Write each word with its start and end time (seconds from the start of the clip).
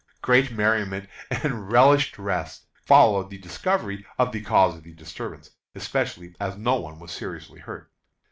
Great 0.23 0.49
merriment 0.51 1.07
and 1.29 1.71
relished 1.71 2.17
rest 2.17 2.65
followed 2.73 3.29
the 3.29 3.37
discovery 3.37 4.03
of 4.17 4.31
the 4.31 4.41
cause 4.41 4.75
of 4.75 4.95
disturbance, 4.95 5.51
especially 5.75 6.33
as 6.39 6.57
no 6.57 6.75
one 6.77 6.97
was 6.97 7.11
seriously 7.11 7.59
hurt. 7.59 7.91